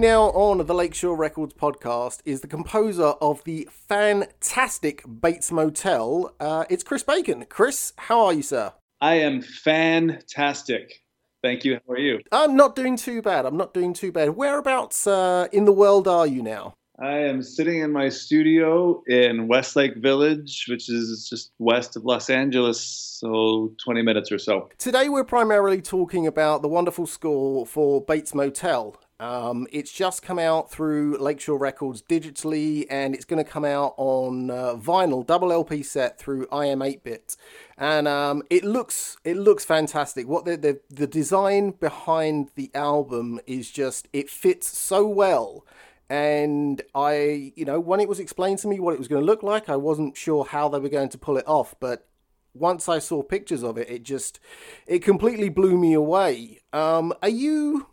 [0.00, 6.34] Me now on the Lakeshore Records podcast is the composer of the fantastic Bates Motel.
[6.40, 7.44] Uh, it's Chris Bacon.
[7.50, 8.72] Chris, how are you, sir?
[9.02, 11.02] I am fantastic.
[11.42, 11.80] Thank you.
[11.86, 12.20] How are you?
[12.32, 13.44] I'm not doing too bad.
[13.44, 14.30] I'm not doing too bad.
[14.30, 16.72] Whereabouts uh, in the world are you now?
[16.98, 22.30] I am sitting in my studio in Westlake Village, which is just west of Los
[22.30, 22.80] Angeles,
[23.20, 24.70] so 20 minutes or so.
[24.78, 28.96] Today, we're primarily talking about the wonderful score for Bates Motel.
[29.20, 33.94] Um, it's just come out through Lakeshore Records digitally, and it's going to come out
[33.98, 37.36] on uh, vinyl, double LP set through iam8bit,
[37.76, 40.26] and um, it looks it looks fantastic.
[40.26, 45.64] What the, the the design behind the album is just it fits so well
[46.10, 49.26] and I, you know, when it was explained to me what it was going to
[49.26, 51.76] look like, I wasn't sure how they were going to pull it off.
[51.78, 52.04] But
[52.52, 54.40] once I saw pictures of it, it just,
[54.88, 56.58] it completely blew me away.
[56.72, 57.86] Um, are you,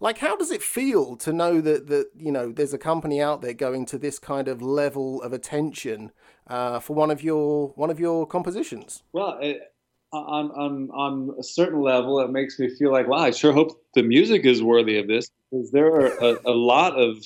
[0.00, 3.42] like, how does it feel to know that that you know there's a company out
[3.42, 6.12] there going to this kind of level of attention
[6.46, 9.02] uh, for one of your one of your compositions?
[9.12, 9.38] Well.
[9.40, 9.70] It-
[10.12, 13.84] on, on on a certain level, it makes me feel like, wow, I sure hope
[13.94, 17.18] the music is worthy of this because there are a, a lot of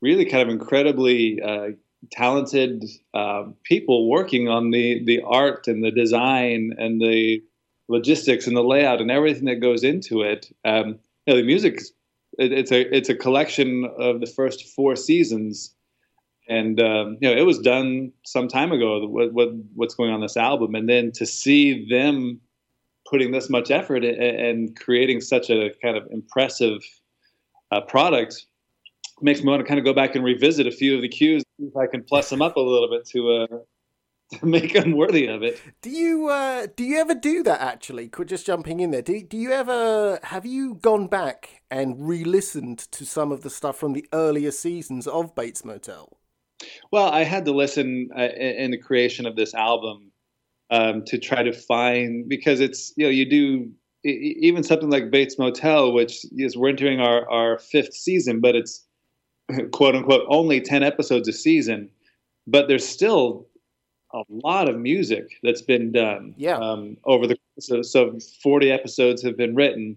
[0.00, 1.68] really kind of incredibly uh,
[2.10, 7.42] talented uh, people working on the the art and the design and the
[7.88, 10.50] logistics and the layout and everything that goes into it.
[10.64, 11.80] Um, you know, the music
[12.38, 15.74] it, it's a it's a collection of the first four seasons,
[16.48, 19.06] and um, you know it was done some time ago.
[19.06, 22.40] What, what what's going on this album, and then to see them
[23.08, 26.82] putting this much effort and, and creating such a kind of impressive
[27.70, 28.46] uh, product
[29.20, 31.44] makes me want to kind of go back and revisit a few of the cues,
[31.58, 33.46] if I can plus them up a little bit to uh,
[34.32, 35.60] to make them worthy of it.
[35.82, 38.10] Do you uh, do you ever do that actually?
[38.26, 39.02] Just jumping in there.
[39.02, 43.76] Do do you ever have you gone back and re-listened to some of the stuff
[43.76, 46.18] from the earlier seasons of Bates Motel?
[46.90, 50.12] Well, I had to listen uh, in the creation of this album
[50.70, 53.70] um, to try to find because it's you know you do
[54.04, 58.84] even something like Bates Motel, which is we're entering our, our fifth season, but it's
[59.72, 61.88] quote unquote only 10 episodes a season,
[62.46, 63.46] but there's still
[64.14, 66.34] a lot of music that's been done.
[66.36, 66.56] Yeah.
[66.56, 69.96] Um, over the so, so 40 episodes have been written.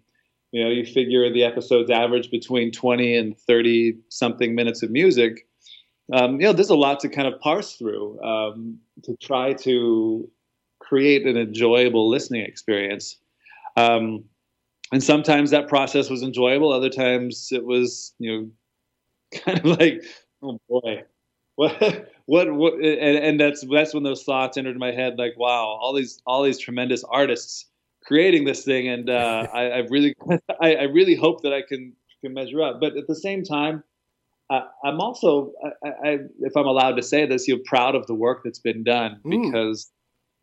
[0.51, 5.47] You know, you figure the episodes average between 20 and 30 something minutes of music.
[6.13, 10.30] Um, you know, there's a lot to kind of parse through um, to try to
[10.80, 13.18] create an enjoyable listening experience.
[13.75, 14.24] Um,
[14.91, 16.71] and sometimes that process was enjoyable.
[16.71, 20.03] Other times it was, you know, kind of like,
[20.41, 21.03] oh boy,
[21.57, 25.18] what, what, what, and, and that's that's when those thoughts entered my head.
[25.18, 27.65] Like, wow, all these all these tremendous artists
[28.06, 30.15] creating this thing, and uh, I, I, really,
[30.62, 32.80] I, I, really hope that I can can measure up.
[32.80, 33.83] But at the same time,
[34.50, 35.51] uh, I'm also,
[35.83, 38.83] I, I, if I'm allowed to say this, you're proud of the work that's been
[38.83, 39.44] done mm.
[39.44, 39.92] because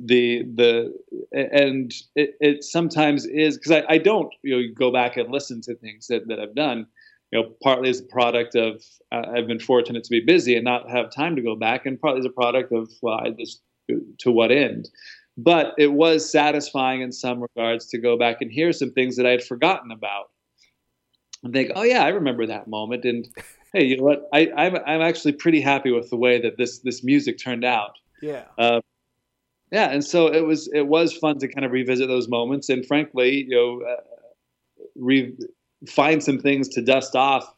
[0.00, 0.92] the the
[1.32, 5.60] and it, it sometimes is because I, I don't you know go back and listen
[5.62, 6.88] to things that, that I've done
[7.34, 10.64] you know, partly as a product of uh, I've been fortunate to be busy and
[10.64, 13.60] not have time to go back, and partly as a product of well, I just
[14.20, 14.88] to what end.
[15.36, 19.26] But it was satisfying in some regards to go back and hear some things that
[19.26, 20.26] I had forgotten about,
[21.42, 23.04] and think, oh yeah, I remember that moment.
[23.04, 23.26] And
[23.72, 24.28] hey, you know what?
[24.32, 27.98] I, I'm I'm actually pretty happy with the way that this this music turned out.
[28.22, 28.44] Yeah.
[28.56, 28.80] Uh,
[29.72, 32.86] yeah, and so it was it was fun to kind of revisit those moments, and
[32.86, 34.00] frankly, you know, uh,
[34.94, 35.36] re-
[35.88, 37.54] find some things to dust off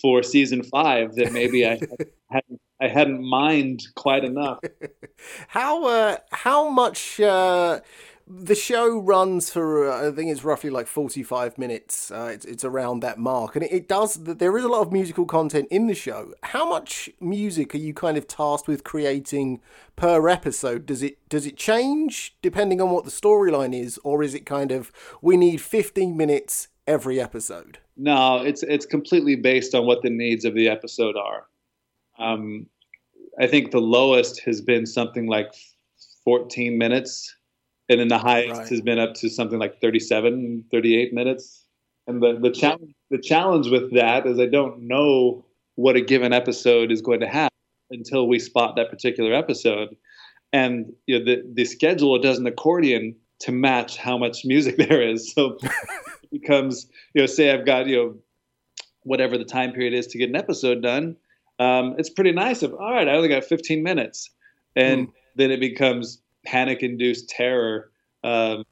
[0.00, 1.80] for season five that maybe I
[2.30, 4.58] hadn't, I hadn't mined quite enough.
[5.48, 7.80] how uh, how much uh,
[8.26, 9.90] the show runs for?
[9.90, 12.10] Uh, I think it's roughly like forty five minutes.
[12.10, 14.14] Uh, it's it's around that mark, and it, it, does.
[14.14, 16.32] There is a lot of musical content in the show.
[16.44, 19.60] How much music are you kind of tasked with creating
[19.96, 20.86] per episode?
[20.86, 24.72] Does it does it change depending on what the storyline is, or is it kind
[24.72, 24.90] of
[25.20, 27.78] we need fifteen minutes every episode?
[27.96, 31.46] No, it's it's completely based on what the needs of the episode are.
[32.18, 32.66] Um,
[33.40, 35.54] I think the lowest has been something like
[36.24, 37.34] 14 minutes,
[37.88, 38.68] and then the highest right.
[38.68, 41.64] has been up to something like 37, 38 minutes.
[42.06, 45.44] And the the challenge the challenge with that is I don't know
[45.76, 47.50] what a given episode is going to have
[47.90, 49.96] until we spot that particular episode.
[50.52, 55.00] And you know, the the schedule does an accordion to match how much music there
[55.00, 55.32] is.
[55.32, 55.56] So
[56.30, 58.14] becomes, you know, say I've got, you know,
[59.02, 61.16] whatever the time period is to get an episode done.
[61.58, 64.30] Um, it's pretty nice of, all right, I only got 15 minutes.
[64.76, 65.12] And mm.
[65.36, 67.90] then it becomes panic induced terror
[68.24, 68.64] um,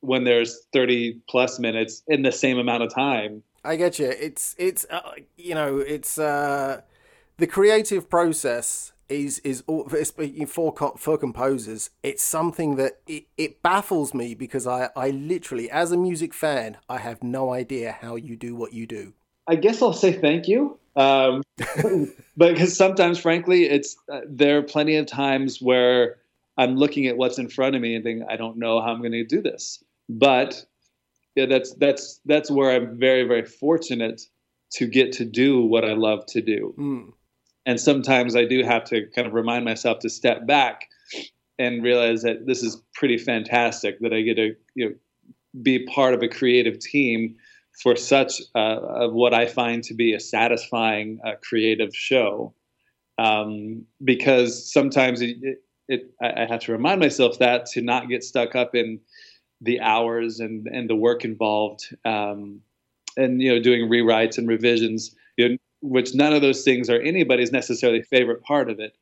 [0.00, 3.42] when there's 30 plus minutes in the same amount of time.
[3.64, 4.06] I get you.
[4.06, 5.00] It's it's uh,
[5.36, 6.82] you know it's uh,
[7.38, 9.62] the creative process is is
[10.46, 11.90] for for composers.
[12.02, 16.78] It's something that it, it baffles me because I I literally as a music fan
[16.88, 19.14] I have no idea how you do what you do.
[19.46, 20.78] I guess I'll say thank you.
[20.96, 26.16] Um, but because sometimes, frankly, it's uh, there are plenty of times where
[26.56, 29.00] I'm looking at what's in front of me and think I don't know how I'm
[29.00, 29.82] going to do this.
[30.08, 30.64] But
[31.34, 34.22] yeah, that's that's that's where I'm very very fortunate
[34.72, 36.74] to get to do what I love to do.
[36.78, 37.12] Mm.
[37.66, 40.88] And sometimes I do have to kind of remind myself to step back
[41.58, 44.94] and realize that this is pretty fantastic that I get to you know
[45.62, 47.36] be part of a creative team
[47.82, 52.54] for such uh, what I find to be a satisfying uh, creative show.
[53.18, 55.58] Um, because sometimes it, it,
[55.88, 59.00] it, I have to remind myself that to not get stuck up in
[59.60, 62.60] the hours and, and the work involved, um,
[63.16, 67.00] and you know doing rewrites and revisions, you know, which none of those things are
[67.00, 68.96] anybody's necessarily favorite part of it,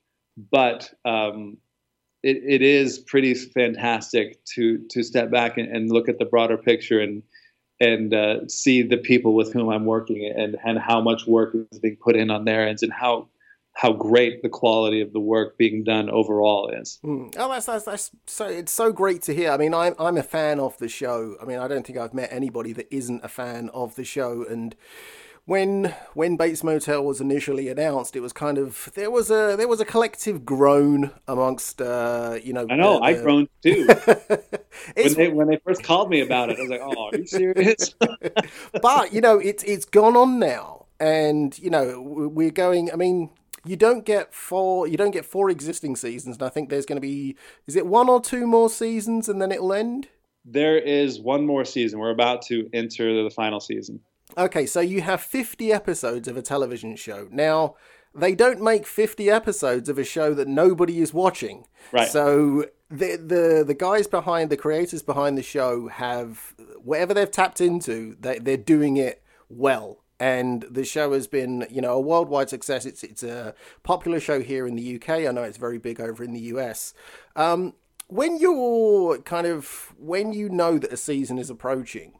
[0.50, 1.56] but um,
[2.22, 6.56] it, it is pretty fantastic to to step back and, and look at the broader
[6.56, 7.22] picture and
[7.80, 11.78] and uh, see the people with whom I'm working and and how much work is
[11.78, 13.28] being put in on their ends and how
[13.74, 17.00] how great the quality of the work being done overall is.
[17.04, 17.34] Mm.
[17.36, 19.50] Oh, that's, that's that's so it's so great to hear.
[19.50, 21.36] I mean, I'm I'm a fan of the show.
[21.42, 24.46] I mean, I don't think I've met anybody that isn't a fan of the show,
[24.48, 24.74] and
[25.46, 29.68] when when Bates Motel was initially announced, it was kind of there was a there
[29.68, 32.66] was a collective groan amongst uh, you know.
[32.70, 33.86] I know the, I groaned too
[34.96, 36.58] when they when they first called me about it.
[36.58, 37.94] I was like, "Oh, are you serious?"
[38.82, 42.90] but you know, it's it's gone on now, and you know we're going.
[42.90, 43.30] I mean,
[43.66, 46.96] you don't get four you don't get four existing seasons, and I think there's going
[46.96, 47.36] to be
[47.66, 50.08] is it one or two more seasons, and then it'll end.
[50.46, 51.98] There is one more season.
[51.98, 54.00] We're about to enter the final season.
[54.36, 57.28] Okay, so you have 50 episodes of a television show.
[57.30, 57.76] Now,
[58.14, 61.66] they don't make 50 episodes of a show that nobody is watching.
[61.92, 62.08] Right.
[62.08, 67.60] So the the the guys behind the creators behind the show have whatever they've tapped
[67.60, 70.00] into, they they're doing it well.
[70.20, 72.86] And the show has been, you know, a worldwide success.
[72.86, 75.10] It's it's a popular show here in the UK.
[75.10, 76.94] I know it's very big over in the US.
[77.34, 77.74] Um,
[78.06, 82.12] when you're kind of when you know that a season is approaching,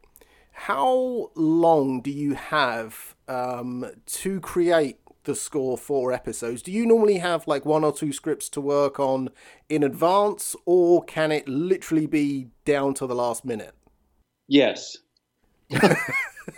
[0.54, 6.62] how long do you have um, to create the score for episodes?
[6.62, 9.30] Do you normally have like one or two scripts to work on
[9.68, 13.74] in advance, or can it literally be down to the last minute?
[14.46, 14.96] Yes.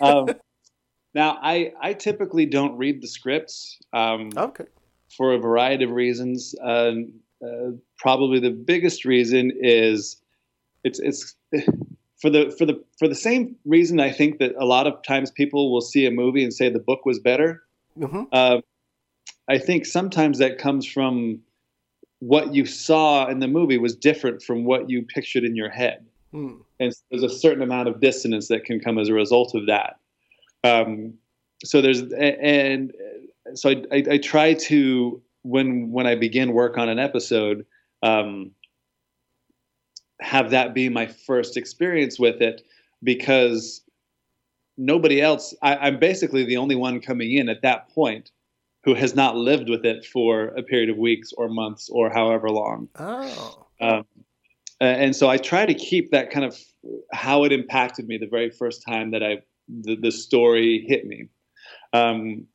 [0.01, 0.27] um,
[1.15, 3.79] now, I, I typically don't read the scripts.
[3.93, 4.65] Um, okay.
[5.17, 6.53] For a variety of reasons.
[6.63, 6.91] Uh,
[7.43, 10.17] uh, probably the biggest reason is
[10.83, 11.35] it's it's
[12.19, 15.31] for the for the for the same reason, I think that a lot of times
[15.31, 17.63] people will see a movie and say the book was better.
[17.97, 18.23] Mm-hmm.
[18.31, 18.61] Uh,
[19.47, 21.39] I think sometimes that comes from
[22.19, 26.05] what you saw in the movie was different from what you pictured in your head,
[26.33, 26.57] mm.
[26.79, 29.67] and so there's a certain amount of dissonance that can come as a result of
[29.67, 29.99] that.
[30.63, 31.13] Um,
[31.63, 32.93] so there's and
[33.53, 37.65] so I, I, I, try to when when I begin work on an episode.
[38.03, 38.51] Um,
[40.21, 42.63] have that be my first experience with it
[43.03, 43.81] because
[44.77, 48.31] nobody else I, am basically the only one coming in at that point
[48.83, 52.49] who has not lived with it for a period of weeks or months or however
[52.49, 52.87] long.
[52.97, 53.67] Oh.
[53.81, 54.05] Um,
[54.79, 56.55] and so i try to keep that kind of
[57.11, 61.27] how it impacted me the very first time that i the, the story hit me.
[61.93, 62.47] Um,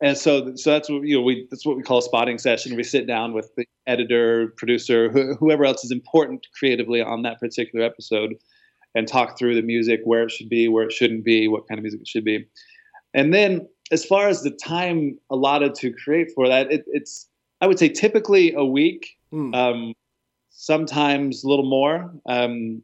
[0.00, 2.76] and so so that's what you know we that's what we call a spotting session.
[2.76, 7.38] We sit down with the editor producer wh- whoever else is important creatively on that
[7.38, 8.34] particular episode
[8.94, 11.78] and talk through the music where it should be where it shouldn't be what kind
[11.78, 12.46] of music it should be.
[13.14, 17.28] And then as far as the time allotted to create for that it, it's
[17.60, 19.54] i would say typically a week mm.
[19.54, 19.94] um,
[20.50, 22.12] sometimes a little more.
[22.26, 22.82] Um,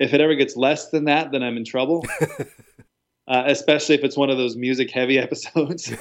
[0.00, 2.04] if it ever gets less than that then i'm in trouble
[3.28, 5.92] uh, especially if it's one of those music heavy episodes.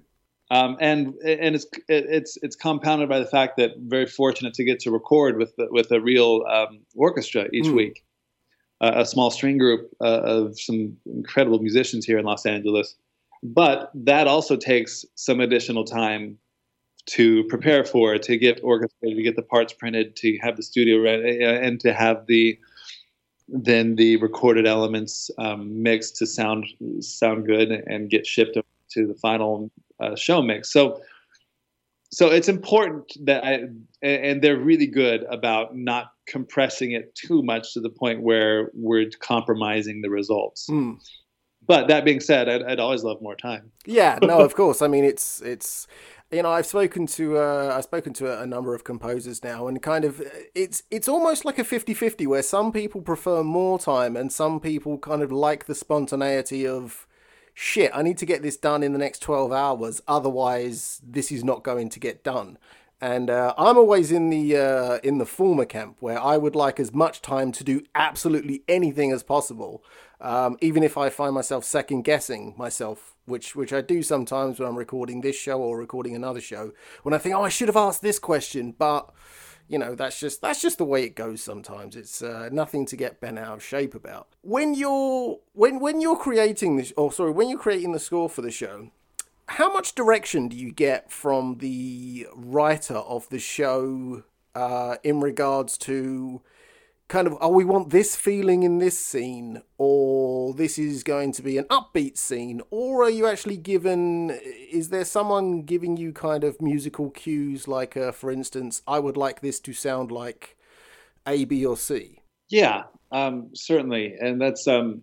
[0.50, 4.64] um, and and it's it's it's compounded by the fact that I'm very fortunate to
[4.64, 7.74] get to record with with a real um, orchestra each mm.
[7.74, 8.04] week,
[8.80, 12.94] uh, a small string group uh, of some incredible musicians here in Los Angeles.
[13.42, 16.38] But that also takes some additional time
[17.04, 21.00] to prepare for, to get orchestrated, to get the parts printed, to have the studio
[21.00, 22.56] ready, uh, and to have the
[23.48, 26.66] then the recorded elements um, mixed to sound
[27.00, 28.56] sound good and get shipped
[28.90, 29.70] to the final
[30.00, 30.72] uh, show mix.
[30.72, 31.00] So
[32.10, 33.68] so it's important that I
[34.02, 39.10] and they're really good about not compressing it too much to the point where we're
[39.20, 40.68] compromising the results.
[40.68, 40.98] Mm.
[41.66, 43.70] But that being said, I'd, I'd always love more time.
[43.84, 44.82] Yeah, no, of course.
[44.82, 45.86] I mean, it's it's
[46.30, 49.68] you know I've spoken to uh, I've spoken to a, a, number of composers now,
[49.68, 50.22] and kind of
[50.54, 54.98] it's it's almost like a 50-50 where some people prefer more time, and some people
[54.98, 57.06] kind of like the spontaneity of
[57.54, 57.90] shit.
[57.94, 61.62] I need to get this done in the next twelve hours, otherwise this is not
[61.62, 62.58] going to get done.
[63.02, 66.78] And uh, I'm always in the uh, in the former camp where I would like
[66.78, 69.82] as much time to do absolutely anything as possible,
[70.22, 74.68] um, even if I find myself second guessing myself, which which I do sometimes when
[74.68, 76.72] I'm recording this show or recording another show.
[77.02, 79.12] When I think, oh, I should have asked this question, but
[79.68, 82.96] you know that's just that's just the way it goes sometimes it's uh, nothing to
[82.96, 87.30] get bent out of shape about when you're when when you're creating this or sorry
[87.30, 88.90] when you're creating the score for the show
[89.46, 94.24] how much direction do you get from the writer of the show
[94.54, 96.42] uh, in regards to
[97.12, 101.42] kind of, oh, we want this feeling in this scene, or this is going to
[101.42, 106.42] be an upbeat scene, or are you actually given, is there someone giving you kind
[106.42, 110.56] of musical cues, like, uh, for instance, I would like this to sound like
[111.26, 112.20] A, B, or C?
[112.48, 114.14] Yeah, um, certainly.
[114.18, 115.02] And that's, um,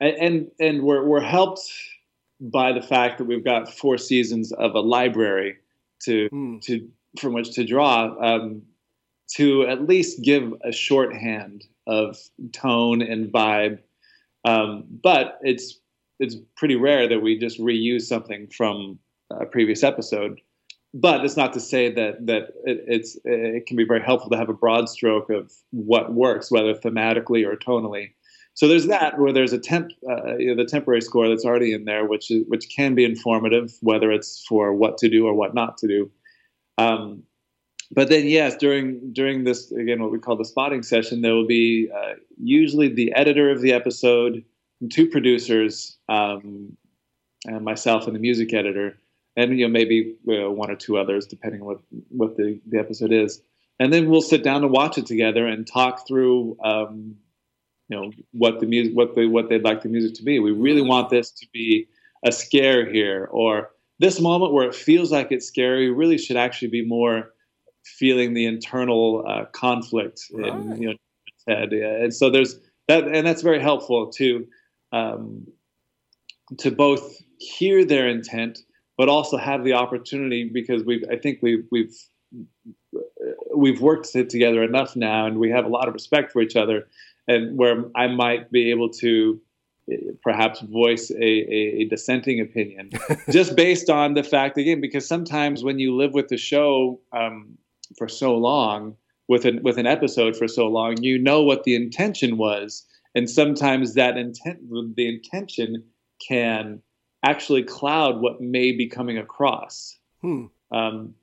[0.00, 1.68] and, and we're, we're helped
[2.40, 5.56] by the fact that we've got four seasons of a library
[6.04, 6.60] to mm.
[6.62, 8.62] to from which to draw um,
[9.36, 12.16] to at least give a shorthand of
[12.52, 13.78] tone and vibe.
[14.44, 15.78] Um, but it's
[16.20, 18.98] it's pretty rare that we just reuse something from
[19.30, 20.40] a previous episode.
[20.94, 24.36] But it's not to say that that it, it's it can be very helpful to
[24.36, 28.10] have a broad stroke of what works, whether thematically or tonally.
[28.54, 31.72] So there's that where there's a temp, uh, you know, the temporary score that's already
[31.72, 35.32] in there, which is, which can be informative, whether it's for what to do or
[35.32, 36.10] what not to do.
[36.76, 37.22] Um,
[37.94, 41.46] but then, yes, during during this again, what we call the spotting session, there will
[41.46, 44.44] be uh, usually the editor of the episode,
[44.90, 46.76] two producers, um,
[47.46, 48.96] and myself and the music editor,
[49.36, 52.78] and you know maybe uh, one or two others, depending on what what the, the
[52.78, 53.42] episode is.
[53.78, 57.16] And then we'll sit down and watch it together and talk through um,
[57.88, 60.38] you know what the music what they what they'd like the music to be.
[60.38, 61.88] We really want this to be
[62.24, 66.68] a scare here, or this moment where it feels like it's scary really should actually
[66.68, 67.32] be more
[67.84, 70.52] feeling the internal uh, conflict right.
[70.52, 70.94] in you know
[71.48, 71.72] head.
[71.72, 72.56] And so there's
[72.88, 74.46] that, and that's very helpful to
[74.92, 75.46] um,
[76.58, 78.60] to both hear their intent,
[78.96, 81.94] but also have the opportunity because we've I think we've we've
[83.54, 86.86] we've worked together enough now, and we have a lot of respect for each other
[87.28, 89.40] and where I might be able to
[89.90, 92.90] eh, perhaps voice a, a, a, dissenting opinion
[93.30, 97.58] just based on the fact again because sometimes when you live with the show um,
[97.96, 98.96] for so long
[99.28, 103.28] with an with an episode for so long you know what the intention was and
[103.28, 104.58] sometimes that intent
[104.96, 105.82] the intention
[106.26, 106.80] can
[107.24, 110.46] actually cloud what may be coming across hmm.
[110.72, 111.14] um,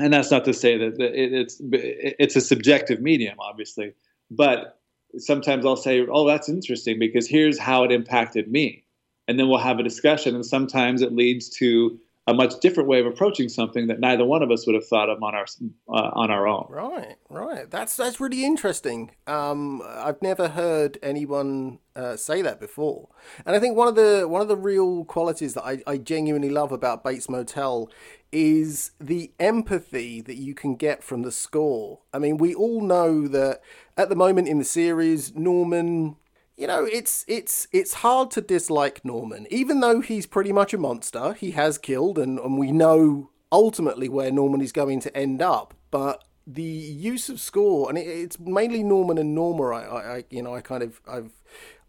[0.00, 3.92] and that's not to say that it, it's it's a subjective medium obviously
[4.30, 4.78] but
[5.16, 8.84] sometimes I'll say, "Oh, that's interesting because here's how it impacted me,"
[9.26, 10.34] and then we'll have a discussion.
[10.34, 11.98] And sometimes it leads to
[12.28, 15.08] a much different way of approaching something that neither one of us would have thought
[15.08, 15.46] of on our
[15.88, 16.66] uh, on our own.
[16.68, 17.70] Right, right.
[17.70, 19.12] That's that's really interesting.
[19.26, 23.08] Um, I've never heard anyone uh, say that before,
[23.46, 26.50] and I think one of the one of the real qualities that I, I genuinely
[26.50, 27.90] love about Bates Motel
[28.30, 32.00] is the empathy that you can get from the score.
[32.12, 33.62] I mean, we all know that
[33.96, 36.16] at the moment in the series, Norman
[36.58, 40.78] you know, it's it's it's hard to dislike Norman, even though he's pretty much a
[40.78, 41.34] monster.
[41.34, 45.72] He has killed, and, and we know ultimately where Norman is going to end up.
[45.92, 49.68] But the use of score, and it, it's mainly Norman and Norma.
[49.68, 51.30] I, I, you know, I kind of I've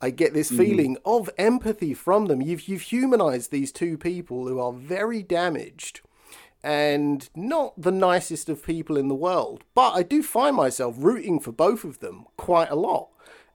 [0.01, 0.61] I get this mm-hmm.
[0.61, 1.19] feeling mm.
[1.19, 2.39] of empathy from them.
[2.39, 6.01] You've you've humanized these two people who are very damaged
[6.61, 9.63] and not the nicest of people in the world.
[9.73, 13.09] But I do find myself rooting for both of them quite a lot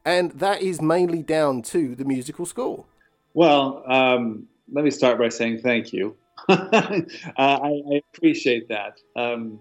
[0.05, 2.85] and that is mainly down to the musical score.
[3.33, 6.17] Well, um, let me start by saying thank you.
[6.49, 7.01] uh,
[7.39, 9.61] I, I, appreciate that, um,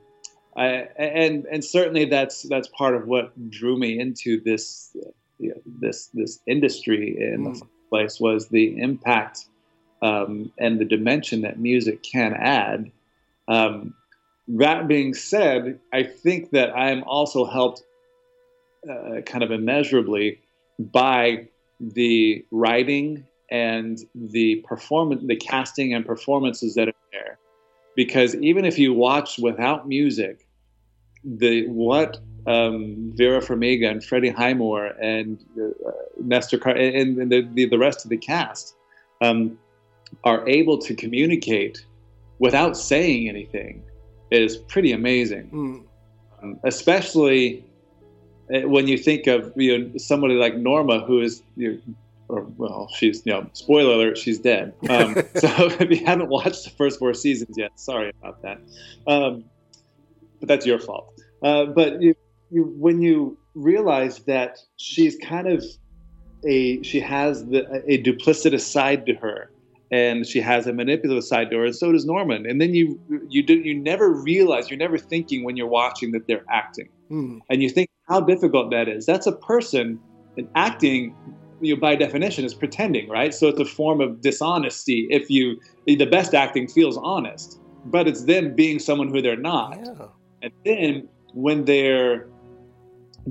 [0.58, 4.96] I, and and certainly that's that's part of what drew me into this
[5.40, 7.54] you know, this this industry in mm.
[7.54, 9.46] the first place was the impact
[10.02, 12.92] um, and the dimension that music can add.
[13.48, 13.94] Um,
[14.48, 17.84] that being said, I think that I am also helped
[18.90, 20.40] uh, kind of immeasurably
[20.80, 21.48] by
[21.80, 27.38] the writing and the performance, the casting and performances that are there.
[27.96, 30.48] Because even if you watch without music,
[31.24, 37.48] the what um, Vera Farmiga and Freddie Highmore and uh, Nestor Car- and, and the,
[37.54, 38.76] the, the rest of the cast
[39.22, 39.58] um,
[40.24, 41.86] are able to communicate
[42.40, 43.84] without saying anything
[44.32, 45.50] is pretty amazing.
[45.52, 45.84] Mm.
[46.42, 47.64] Um, especially
[48.62, 51.96] when you think of you know somebody like Norma, who is you know,
[52.28, 54.74] or well, she's you know, spoiler alert, she's dead.
[54.90, 58.60] Um, so if you haven't watched the first four seasons yet, sorry about that.
[59.08, 59.46] Um,
[60.40, 61.14] but that's your fault.
[61.42, 62.16] Uh, but you,
[62.52, 65.64] you, when you realize that she's kind of
[66.46, 69.52] a, she has the, a duplicitous side to her,
[69.92, 72.46] and she has a manipulative side to her, and so does Norman.
[72.46, 73.00] And then you,
[73.30, 77.40] you do, you never realize, you're never thinking when you're watching that they're acting, mm.
[77.50, 79.06] and you think how difficult that is.
[79.06, 80.00] That's a person,
[80.38, 81.16] and acting
[81.62, 83.34] you know, by definition is pretending, right?
[83.34, 85.08] So it's a form of dishonesty.
[85.10, 89.80] If you the best acting feels honest, but it's them being someone who they're not.
[89.84, 90.08] Yeah.
[90.42, 92.28] And then when they're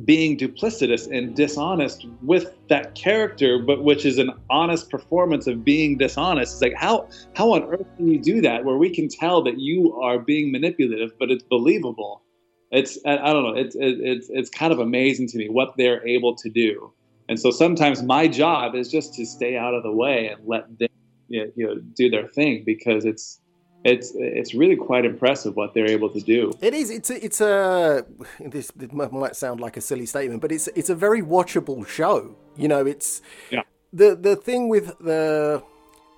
[0.05, 5.99] being duplicitous and dishonest with that character, but which is an honest performance of being
[5.99, 6.55] dishonest.
[6.55, 9.59] It's like how how on earth can you do that where we can tell that
[9.59, 12.23] you are being manipulative, but it's believable.
[12.73, 13.55] It's I don't know.
[13.55, 16.93] It's it's it's kind of amazing to me what they're able to do.
[17.29, 20.79] And so sometimes my job is just to stay out of the way and let
[20.79, 20.89] them
[21.29, 23.41] you know, do their thing because it's
[23.85, 26.53] it's it's really quite impressive what they're able to do.
[26.61, 26.91] It is.
[26.91, 28.07] It's a, it's a
[28.41, 32.37] this it might sound like a silly statement, but it's it's a very watchable show.
[32.57, 33.63] You know, it's yeah.
[33.93, 35.63] the the thing with the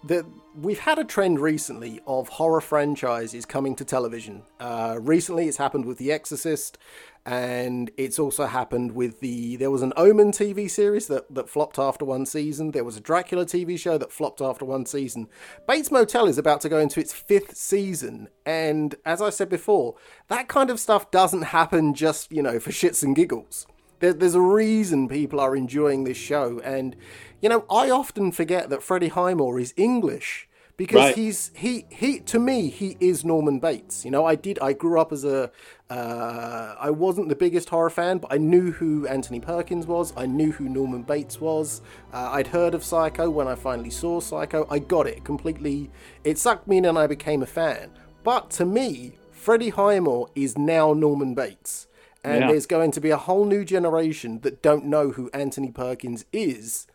[0.04, 4.42] the we've had a trend recently of horror franchises coming to television.
[4.60, 6.78] Uh, recently, it's happened with The Exorcist
[7.26, 11.78] and it's also happened with the there was an Omen TV series that that flopped
[11.78, 12.72] after one season.
[12.72, 15.28] There was a Dracula TV show that flopped after one season.
[15.66, 19.94] Bates Motel is about to go into its fifth season, and as I said before,
[20.28, 23.66] that kind of stuff doesn't happen just you know for shits and giggles.
[24.00, 26.96] There, there's a reason people are enjoying this show, and
[27.40, 31.14] you know I often forget that Freddie Highmore is English because Right.
[31.14, 34.04] he's he he to me he is Norman Bates.
[34.04, 35.50] You know, I did I grew up as a
[35.88, 40.12] uh, I wasn't the biggest horror fan, but I knew who Anthony Perkins was.
[40.16, 41.82] I knew who Norman Bates was.
[42.12, 44.66] Uh, I'd heard of Psycho when I finally saw Psycho.
[44.68, 45.90] I got it completely.
[46.24, 47.90] It sucked me in, and I became a fan.
[48.24, 51.86] But to me, Freddie Highmore is now Norman Bates.
[52.24, 52.48] And Yeah.
[52.48, 56.86] there's going to be a whole new generation that don't know who Anthony Perkins is.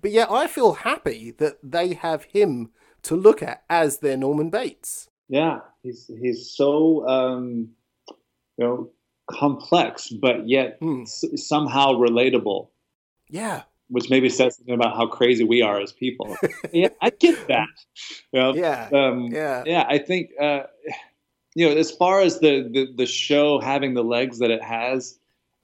[0.00, 2.70] But yet, I feel happy that they have him
[3.02, 5.08] to look at as their Norman Bates.
[5.28, 7.70] Yeah, he's he's so um,
[8.56, 8.90] you know
[9.30, 11.02] complex, but yet Hmm.
[11.02, 12.68] s- somehow relatable,
[13.28, 16.36] Yeah, which maybe says something about how crazy we are as people.
[16.72, 17.68] yeah, I get that.
[18.32, 19.62] You know, yeah, um, yeah.
[19.66, 20.62] yeah, I think uh,
[21.54, 25.18] you know as far as the, the the show having the legs that it has,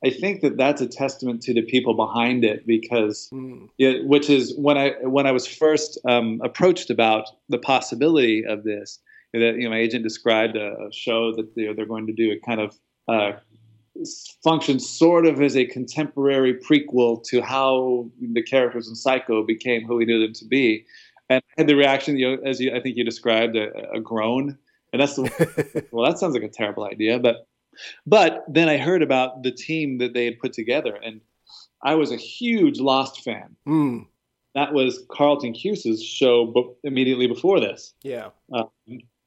[0.04, 4.30] I think that that's a testament to the people behind it because Mm, yeah, which
[4.30, 8.98] is when I when I was first um, approached about the possibility of this.
[9.32, 12.12] That you know, my agent described a, a show that you know, they're going to
[12.12, 12.30] do.
[12.30, 13.32] It kind of uh,
[14.42, 19.96] functions sort of as a contemporary prequel to how the characters in Psycho became who
[19.96, 20.84] we knew them to be.
[21.28, 24.00] And I had the reaction, you know, as you, I think you described, a, a
[24.00, 24.58] groan.
[24.92, 27.18] And that's the, well, that sounds like a terrible idea.
[27.18, 27.46] But
[28.06, 31.20] but then I heard about the team that they had put together, and
[31.82, 34.06] I was a huge Lost fan mm,
[34.54, 37.92] that was Carlton Cuse's show be- immediately before this.
[38.02, 38.70] yeah, Um,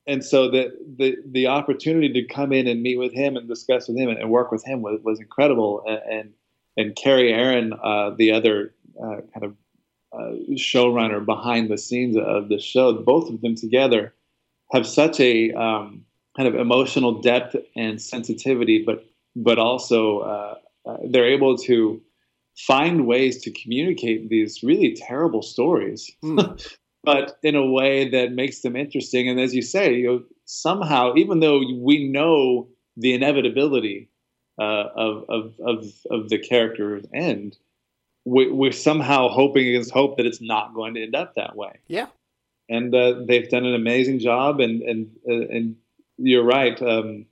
[0.07, 3.87] and so the, the the opportunity to come in and meet with him and discuss
[3.87, 5.83] with him and, and work with him was, was incredible.
[5.87, 6.33] And and,
[6.77, 9.55] and Kerry Ehrin, uh, the other uh, kind of
[10.11, 14.15] uh, showrunner behind the scenes of the show, both of them together
[14.73, 16.05] have such a um,
[16.37, 19.05] kind of emotional depth and sensitivity, but
[19.35, 20.55] but also uh,
[20.85, 22.01] uh, they're able to
[22.57, 26.67] find ways to communicate these really terrible stories mm,
[27.03, 29.29] but in a way that makes them interesting.
[29.29, 34.09] And as you say, you know, somehow, even though we know the inevitability
[34.59, 37.57] uh, of, of, of, of the character's end,
[38.25, 41.79] we, we're somehow hoping against hope that it's not going to end up that way.
[41.87, 42.07] yeah.
[42.69, 44.59] And uh, they've done an amazing job.
[44.59, 45.75] And, and, uh, and
[46.17, 46.79] you're right.
[46.81, 47.25] Um,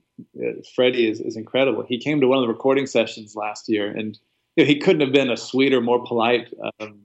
[0.74, 1.84] Freddie is, is incredible.
[1.88, 4.18] He came to one of the recording sessions last year and
[4.56, 7.00] you know, he couldn't have been a sweeter, more polite, um,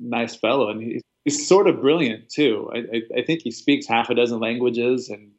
[0.00, 0.68] nice fellow.
[0.68, 2.70] And he, he's sort of brilliant too.
[2.74, 5.30] I, I, I think he speaks half a dozen languages and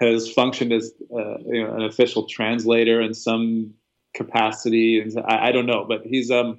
[0.00, 3.74] has functioned as uh, you know, an official translator in some
[4.14, 5.00] capacity.
[5.00, 6.58] And I, I don't know, but he's um,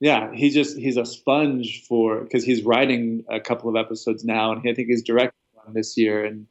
[0.00, 4.52] yeah, he just he's a sponge for because he's writing a couple of episodes now,
[4.52, 6.24] and I think he's directing one this year.
[6.24, 6.46] And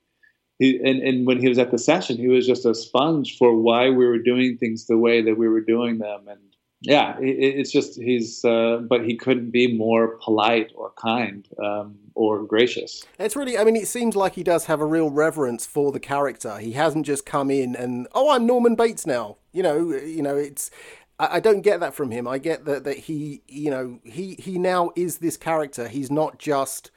[0.59, 3.55] he and, and when he was at the session, he was just a sponge for
[3.55, 6.39] why we were doing things the way that we were doing them, and
[6.81, 11.97] yeah, it, it's just he's, uh, but he couldn't be more polite or kind um,
[12.13, 13.03] or gracious.
[13.17, 15.99] It's really, I mean, it seems like he does have a real reverence for the
[15.99, 16.57] character.
[16.57, 19.37] He hasn't just come in and, oh, I'm Norman Bates now.
[19.51, 20.69] You know, you know, it's.
[21.17, 22.27] I, don't get that from him.
[22.27, 25.87] I get that that he, you know, he he now is this character.
[25.87, 26.91] He's not just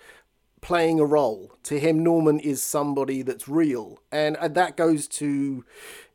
[0.61, 1.52] playing a role.
[1.64, 5.64] To him, Norman is somebody that's real, and that goes to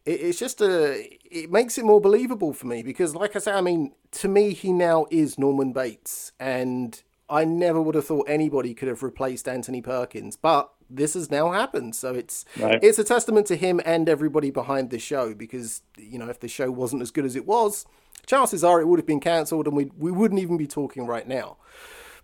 [0.05, 3.61] it's just a it makes it more believable for me because like i say i
[3.61, 7.03] mean to me he now is norman bates and
[7.34, 11.52] i never would have thought anybody could have replaced anthony perkins but this has now
[11.52, 12.80] happened so it's right.
[12.84, 16.48] it's a testament to him and everybody behind the show because you know if the
[16.48, 17.86] show wasn't as good as it was
[18.26, 21.28] chances are it would have been cancelled and we we wouldn't even be talking right
[21.28, 21.58] now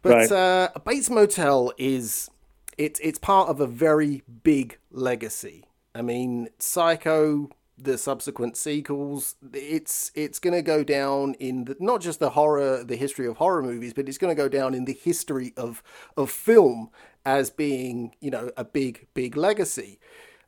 [0.02, 0.32] but right.
[0.32, 2.30] uh, bates motel is
[2.78, 7.50] it's it's part of a very big legacy I mean, Psycho
[7.82, 12.84] the subsequent sequels, it's it's going to go down in the, not just the horror,
[12.84, 15.82] the history of horror movies, but it's going to go down in the history of
[16.18, 16.90] of film
[17.26, 20.00] as being you know a big big legacy.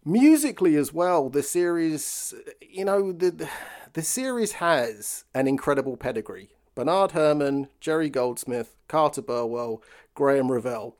[0.03, 3.47] Musically as well, the series, you know, the
[3.93, 6.49] the series has an incredible pedigree.
[6.73, 9.83] Bernard Herrmann, Jerry Goldsmith, Carter Burwell,
[10.15, 10.95] Graeme Revell,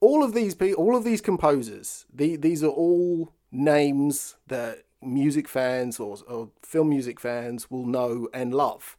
[0.00, 5.48] all of these people, all of these composers, the, these are all names that music
[5.48, 8.96] fans or, or film music fans will know and love.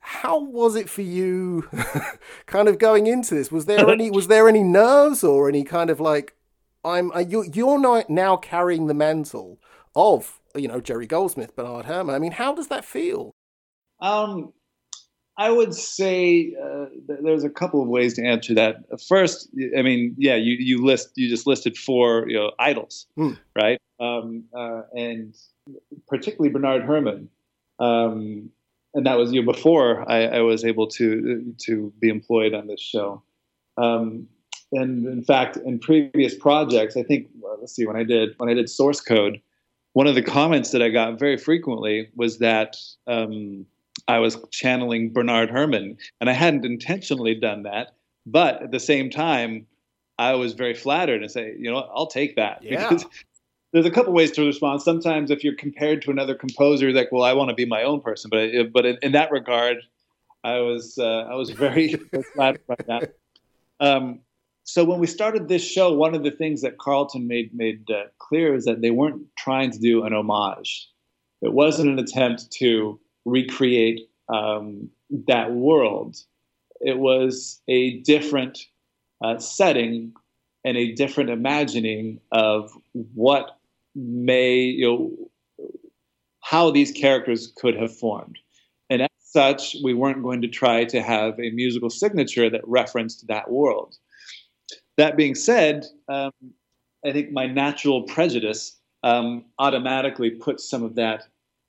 [0.00, 1.68] How was it for you,
[2.46, 3.52] kind of going into this?
[3.52, 6.34] Was there any was there any nerves or any kind of like,
[6.84, 9.58] I'm you you're not now carrying the mantle
[9.94, 12.14] of you know Jerry Goldsmith, Bernard Herrmann.
[12.14, 13.34] I mean, how does that feel?
[14.00, 14.52] Um,
[15.36, 16.86] I would say uh,
[17.22, 18.76] there's a couple of ways to answer that.
[19.08, 23.32] First, I mean, yeah, you, you list you just listed four you know idols, hmm.
[23.56, 23.80] right?
[24.00, 25.36] Um, uh, and
[26.08, 27.28] particularly Bernard Herrmann.
[27.78, 28.50] Um,
[28.94, 32.66] and that was you know, before I, I, was able to to be employed on
[32.66, 33.22] this show.
[33.76, 34.26] Um,
[34.72, 38.48] and in fact, in previous projects, I think well, let's see when I did when
[38.48, 39.40] I did source code,
[39.92, 43.66] one of the comments that I got very frequently was that um,
[44.08, 47.94] I was channeling Bernard Herrmann, and I hadn't intentionally done that,
[48.26, 49.66] but at the same time,
[50.18, 52.88] I was very flattered and say, you know, I'll take that yeah.
[52.88, 53.06] because
[53.72, 54.82] there's a couple ways to respond.
[54.82, 58.00] Sometimes if you're compared to another composer, like, well, I want to be my own
[58.00, 58.28] person.
[58.30, 59.78] But but in, in that regard,
[60.42, 61.94] I was uh, I was very
[62.34, 63.14] flattered by that.
[63.78, 64.20] Um,
[64.64, 68.04] so when we started this show, one of the things that Carlton made made uh,
[68.18, 70.88] clear is that they weren't trying to do an homage.
[71.42, 74.90] It wasn't an attempt to recreate um,
[75.26, 76.16] that world.
[76.80, 78.58] It was a different
[79.22, 80.12] uh, setting
[80.64, 82.70] and a different imagining of
[83.14, 83.58] what
[83.94, 85.30] may you know
[86.42, 88.38] how these characters could have formed.
[88.88, 93.26] And as such we weren't going to try to have a musical signature that referenced
[93.28, 93.96] that world.
[94.96, 96.32] That being said um,
[97.04, 101.24] i think my natural prejudice um, automatically puts some of that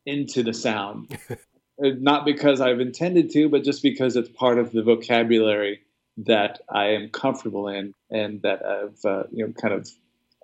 [0.06, 1.18] into the sound.
[1.84, 5.80] Uh, not because i've intended to but just because it's part of the vocabulary
[6.18, 9.90] that i am comfortable in and that i've uh, you know kind of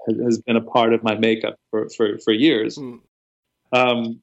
[0.08, 2.78] has been a part of my makeup for for, for years.
[2.78, 3.00] Mm.
[3.74, 4.22] Um,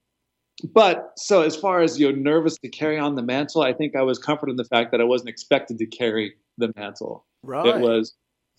[0.72, 4.02] but so as far as you're nervous to carry on the mantle, I think I
[4.02, 7.26] was comforted in the fact that I wasn't expected to carry the mantle.
[7.42, 7.66] Right.
[7.66, 8.14] It was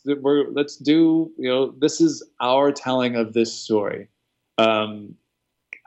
[0.06, 4.08] we're let's do you know this is our telling of this story.
[4.58, 5.16] Um,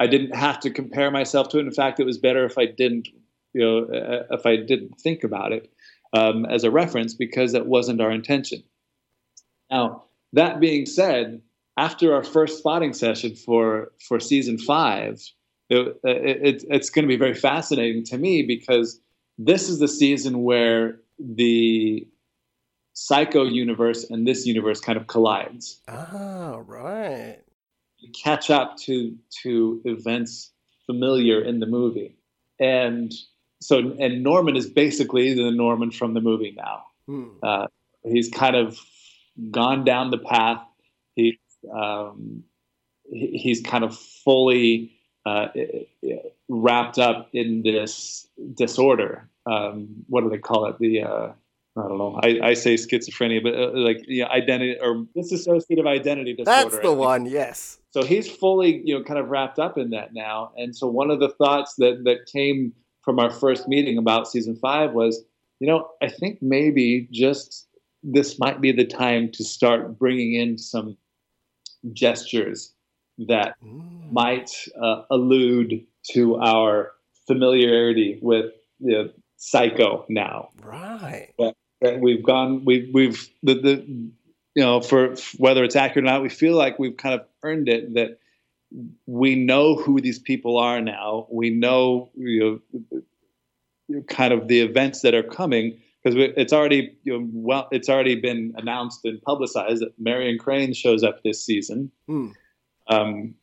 [0.00, 1.66] I didn't have to compare myself to it.
[1.66, 3.08] In fact, it was better if I didn't
[3.52, 5.70] you know uh, if I didn't think about it
[6.12, 8.62] um, as a reference because that wasn't our intention.
[9.70, 11.40] Now, that being said,
[11.76, 15.22] after our first spotting session for for season five,
[15.70, 19.00] it, it, it's going to be very fascinating to me because
[19.38, 22.06] this is the season where the
[22.94, 25.80] psycho universe and this universe kind of collides.
[25.86, 27.38] Ah, right.
[27.98, 30.50] You catch up to to events
[30.86, 32.16] familiar in the movie,
[32.58, 33.12] and
[33.60, 36.84] so and Norman is basically the Norman from the movie now.
[37.06, 37.28] Hmm.
[37.42, 37.66] Uh,
[38.04, 38.78] he's kind of
[39.50, 40.62] gone down the path.
[41.14, 41.38] He
[41.72, 42.44] um,
[43.10, 44.92] he's kind of fully
[45.26, 45.48] uh,
[46.48, 49.28] wrapped up in this disorder.
[49.46, 50.78] Um, what do they call it?
[50.78, 51.32] The uh,
[51.76, 52.18] I don't know.
[52.22, 56.70] I, I say schizophrenia, but uh, like yeah, identity or dissociative identity disorder.
[56.70, 57.26] That's the one.
[57.26, 57.78] Yes.
[57.90, 60.52] So he's fully, you know, kind of wrapped up in that now.
[60.56, 62.72] And so one of the thoughts that that came
[63.04, 65.24] from our first meeting about season five was,
[65.60, 67.67] you know, I think maybe just
[68.02, 70.96] this might be the time to start bringing in some
[71.92, 72.72] gestures
[73.26, 74.12] that mm.
[74.12, 76.92] might uh, allude to our
[77.26, 80.50] familiarity with you know, Psycho now.
[80.62, 81.32] Right.
[81.38, 81.54] But,
[82.00, 82.64] we've gone.
[82.64, 84.12] We've we've the the you
[84.56, 87.94] know for whether it's accurate or not, we feel like we've kind of earned it
[87.94, 88.18] that
[89.06, 91.28] we know who these people are now.
[91.30, 92.60] We know you
[93.88, 97.88] know kind of the events that are coming because it's already you know, well it's
[97.88, 101.90] already been announced and publicized that Marion Crane shows up this season.
[102.08, 102.34] Mm.
[102.88, 103.34] Um,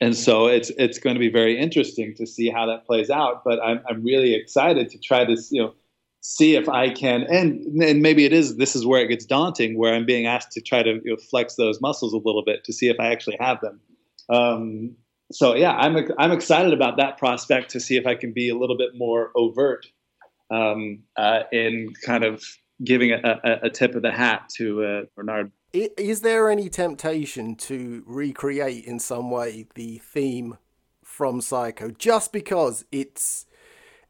[0.00, 3.44] and so it's it's going to be very interesting to see how that plays out.
[3.44, 5.74] But I'm I'm really excited to try to you know
[6.20, 9.78] see if I can and and maybe it is this is where it gets daunting
[9.78, 12.62] where I'm being asked to try to you know, flex those muscles a little bit
[12.64, 13.80] to see if I actually have them.
[14.28, 14.96] Um,
[15.32, 18.54] so yeah, I'm I'm excited about that prospect to see if I can be a
[18.54, 19.86] little bit more overt
[20.50, 22.44] um, uh, in kind of
[22.84, 25.52] giving a, a, a, tip of the hat to uh, Bernard.
[25.72, 30.58] Is there any temptation to recreate in some way the theme
[31.04, 33.46] from Psycho just because it's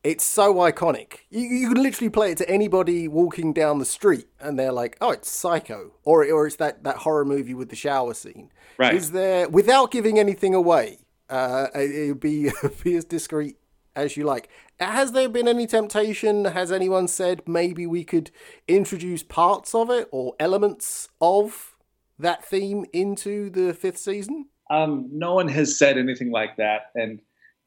[0.02, 1.18] it's so iconic?
[1.28, 4.96] You, you can literally play it to anybody walking down the street and they're like,
[5.02, 8.50] "Oh, it's Psycho," or or it's that that horror movie with the shower scene.
[8.78, 8.94] Right.
[8.94, 11.00] Is there without giving anything away?
[11.28, 12.50] Uh, it would be
[12.82, 13.56] be as discreet
[13.94, 14.48] as you like.
[14.80, 16.46] Has there been any temptation?
[16.46, 18.30] Has anyone said maybe we could
[18.66, 21.76] introduce parts of it or elements of
[22.18, 24.46] that theme into the fifth season?
[24.70, 27.20] Um, no one has said anything like that, and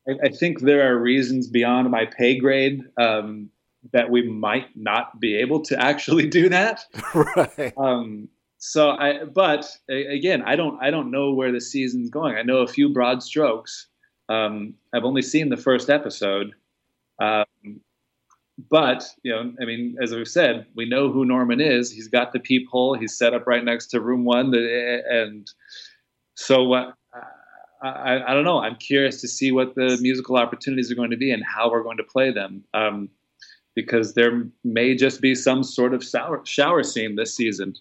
[0.08, 3.49] I, I think there are reasons beyond my pay grade um,
[3.91, 6.86] that we might not be able to actually do that.
[7.13, 7.73] right.
[7.78, 12.38] Um, so I, but again, I don't, I don't know where the season's going.
[12.38, 13.88] I know a few broad strokes.
[14.30, 16.54] Um, I've only seen the first episode,
[17.23, 17.79] um,
[18.69, 21.91] but you know, I mean, as we've said, we know who Norman is.
[21.91, 22.95] He's got the peephole.
[22.95, 25.47] He's set up right next to room one, and
[26.36, 26.91] so uh,
[27.81, 28.59] I, I, don't know.
[28.59, 31.83] I'm curious to see what the musical opportunities are going to be and how we're
[31.83, 32.63] going to play them.
[32.73, 33.09] Um,
[33.75, 37.73] because there may just be some sort of shower, shower scene this season.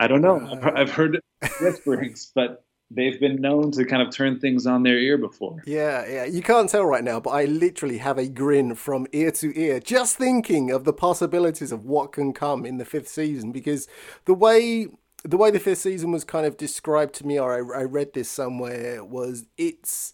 [0.00, 0.58] I don't know.
[0.76, 1.20] I've heard
[1.60, 5.62] whisperings, but they've been known to kind of turn things on their ear before.
[5.66, 6.24] Yeah, yeah.
[6.24, 9.80] You can't tell right now, but I literally have a grin from ear to ear
[9.80, 13.88] just thinking of the possibilities of what can come in the fifth season because
[14.24, 14.88] the way
[15.24, 18.12] the way the fifth season was kind of described to me or I, I read
[18.12, 20.12] this somewhere was it's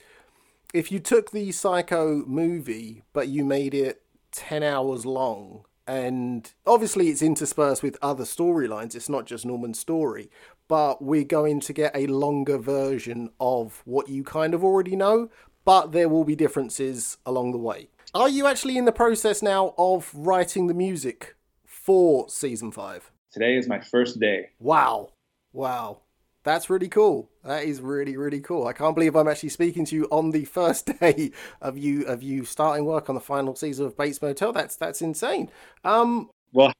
[0.75, 7.09] if you took the psycho movie but you made it 10 hours long and obviously
[7.09, 10.31] it's interspersed with other storylines it's not just norman's story
[10.69, 15.31] but we're going to get a longer version of what you kind of already know,
[15.65, 17.89] but there will be differences along the way.
[18.15, 23.11] Are you actually in the process now of writing the music for season five?
[23.33, 24.51] Today is my first day.
[24.59, 25.11] Wow.
[25.53, 26.03] Wow.
[26.45, 27.29] That's really cool.
[27.45, 28.67] That is really, really cool.
[28.67, 32.23] I can't believe I'm actually speaking to you on the first day of you of
[32.23, 34.53] you starting work on the final season of Bates Motel.
[34.53, 35.51] That's that's insane.
[35.85, 36.73] Um well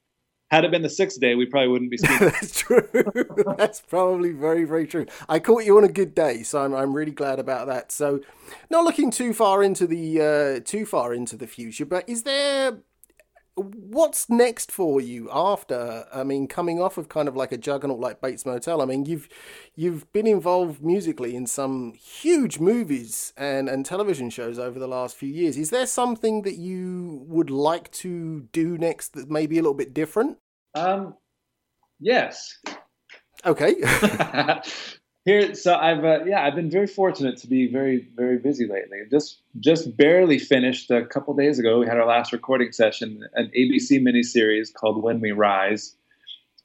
[0.51, 2.29] had it been the sixth day, we probably wouldn't be speaking.
[2.29, 2.89] That's true.
[3.59, 5.07] That's probably very, very true.
[5.29, 7.93] I caught you on a good day, so I'm, I'm really glad about that.
[7.93, 8.21] So,
[8.71, 12.79] not looking too far into the uh, too far into the future, but is there
[13.59, 18.01] what's next for you after i mean coming off of kind of like a juggernaut
[18.01, 18.81] like bates motel?
[18.81, 19.29] I mean you've
[19.75, 25.17] you've been involved musically in some huge movies and and television shows over the last
[25.17, 25.57] few years.
[25.57, 29.75] Is there something that you would like to do next that may be a little
[29.75, 30.39] bit different?
[30.75, 31.15] Um
[32.01, 32.59] yes.
[33.45, 33.77] Okay
[35.29, 38.99] here so i've uh, yeah i've been very fortunate to be very very busy lately.
[39.11, 43.51] Just just barely finished a couple days ago we had our last recording session an
[43.57, 45.95] abc miniseries called when we rise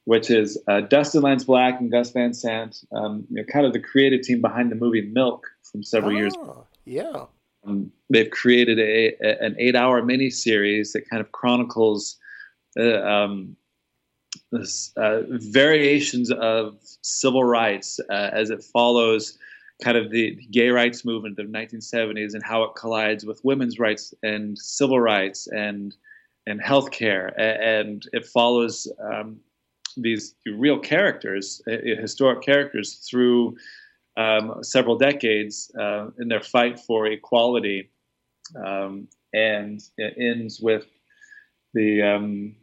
[0.05, 3.73] which is uh, dustin lance black and gus van sant um, you know, kind of
[3.73, 6.33] the creative team behind the movie milk from several oh, years
[6.85, 7.25] yeah.
[7.65, 12.17] Um, they've created a, a, an eight hour miniseries that kind of chronicles
[12.77, 13.55] uh, um,
[14.97, 19.37] uh, variations of civil rights uh, as it follows
[19.83, 23.79] kind of the gay rights movement of the 1970s and how it collides with women's
[23.79, 25.95] rights and civil rights and
[26.45, 27.31] and healthcare.
[27.37, 29.39] And it follows um,
[29.95, 33.55] these real characters uh, historic characters through
[34.17, 37.89] um, several decades uh, in their fight for equality
[38.55, 40.85] um, and it ends with
[41.73, 42.55] the um,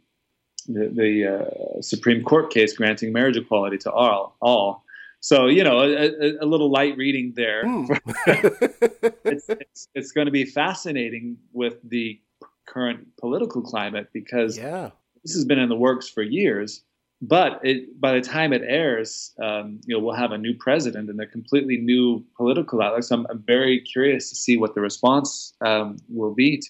[0.73, 4.37] the, the uh, Supreme Court case granting marriage equality to all.
[4.41, 4.83] all.
[5.19, 7.63] So you know, a, a little light reading there.
[7.63, 7.99] Mm.
[9.23, 12.19] it's, it's, it's going to be fascinating with the
[12.67, 14.89] current political climate because yeah.
[15.23, 16.83] this has been in the works for years.
[17.23, 21.07] But it, by the time it airs, um, you know, we'll have a new president
[21.07, 23.03] and a completely new political outlook.
[23.03, 26.57] So I'm, I'm very curious to see what the response um, will be.
[26.57, 26.69] To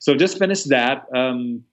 [0.00, 1.06] so just finished that.
[1.14, 1.64] Um,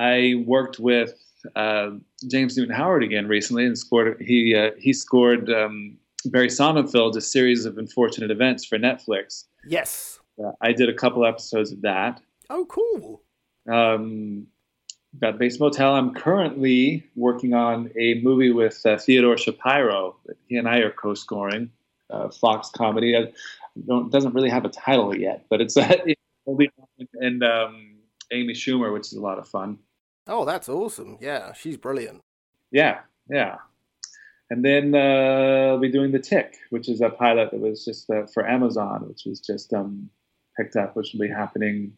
[0.00, 1.14] I worked with
[1.54, 1.90] uh,
[2.26, 4.20] James Newton Howard again recently, and scored.
[4.20, 9.44] He uh, he scored um, Barry Sonnenfeld's A Series of Unfortunate Events for Netflix.
[9.66, 12.20] Yes, uh, I did a couple episodes of that.
[12.48, 13.20] Oh, cool.
[13.70, 14.46] Um,
[15.20, 15.94] got Bates Motel.
[15.94, 20.16] I'm currently working on a movie with uh, Theodore Shapiro.
[20.46, 21.70] He and I are co-scoring.
[22.08, 23.16] Uh, Fox comedy.
[23.16, 23.32] I
[23.86, 25.94] don't doesn't really have a title yet, but it's uh,
[26.46, 27.96] and um,
[28.32, 29.78] Amy Schumer, which is a lot of fun.
[30.30, 31.18] Oh, that's awesome!
[31.20, 32.22] Yeah, she's brilliant.
[32.70, 33.56] Yeah, yeah.
[34.50, 38.10] And then uh, I'll be doing the Tick, which is a pilot that was just
[38.10, 40.10] uh, for Amazon, which was just um,
[40.56, 41.92] picked up, which will be happening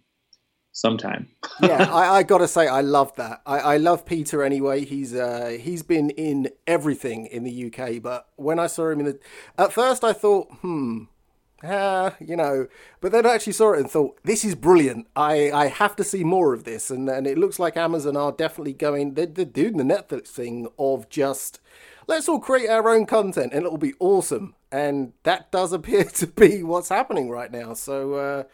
[0.72, 1.28] sometime.
[1.62, 3.40] yeah, I, I, gotta say, I love that.
[3.46, 4.84] I, I love Peter anyway.
[4.84, 9.06] He's uh, he's been in everything in the UK, but when I saw him in
[9.06, 9.18] the,
[9.56, 11.04] at first I thought, hmm,
[11.64, 12.66] ah, you know,
[13.00, 15.06] but then I actually saw it and thought, this is brilliant.
[15.16, 18.32] I, I have to see more of this, and and it looks like Amazon are
[18.32, 19.14] definitely going.
[19.14, 21.60] They're, they're doing the Netflix thing of just
[22.06, 24.54] let's all create our own content and it'll be awesome.
[24.70, 27.74] And that does appear to be what's happening right now.
[27.74, 28.14] So.
[28.14, 28.44] Uh,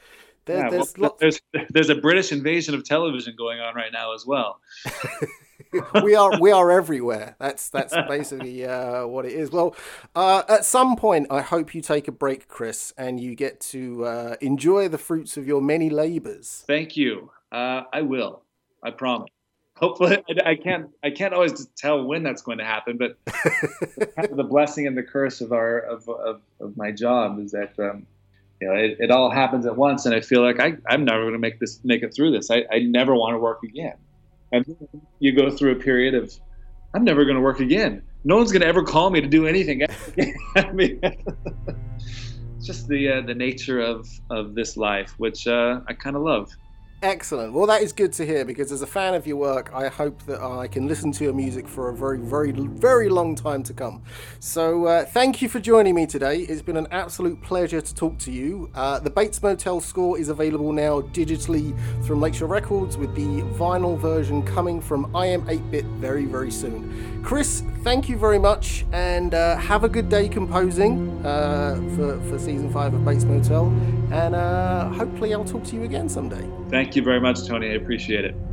[0.44, 4.14] there, yeah, there's, well, there's there's a British invasion of television going on right now
[4.14, 4.60] as well.
[6.02, 7.36] we are we are everywhere.
[7.38, 9.50] That's that's basically uh, what it is.
[9.50, 9.74] Well,
[10.14, 14.04] uh, at some point, I hope you take a break, Chris, and you get to
[14.04, 16.64] uh, enjoy the fruits of your many labors.
[16.66, 17.30] Thank you.
[17.50, 18.42] Uh, I will.
[18.82, 19.30] I promise.
[19.76, 20.90] Hopefully, I, can't.
[21.02, 25.40] I can't always tell when that's going to happen, but the blessing and the curse
[25.40, 27.78] of our of of, of my job is that.
[27.78, 28.06] Um,
[28.60, 31.20] you know, it, it all happens at once, and I feel like I, I'm never
[31.20, 32.50] going to make this make it through this.
[32.50, 33.94] I, I never want to work again.
[34.52, 34.64] And
[35.18, 36.32] you go through a period of,
[36.94, 38.02] I'm never going to work again.
[38.24, 39.82] No one's going to ever call me to do anything.
[40.56, 45.92] I mean, it's just the uh, the nature of of this life, which uh, I
[45.92, 46.50] kind of love.
[47.00, 47.52] Excellent.
[47.52, 50.20] Well, that is good to hear because as a fan of your work, I hope
[50.24, 53.72] that I can listen to your music for a very, very, very long time to
[53.72, 54.02] come.
[54.40, 56.38] So, uh, thank you for joining me today.
[56.40, 58.68] It's been an absolute pleasure to talk to you.
[58.74, 61.72] Uh, the Bates Motel score is available now digitally
[62.04, 67.22] from Lakeshore Records with the vinyl version coming from iam8bit very, very soon.
[67.22, 72.40] Chris, thank you very much and uh, have a good day composing uh, for, for
[72.40, 73.66] season 5 of Bates Motel.
[74.10, 76.48] And uh, hopefully, I'll talk to you again someday.
[76.70, 77.68] Thank you very much, Tony.
[77.70, 78.47] I appreciate it.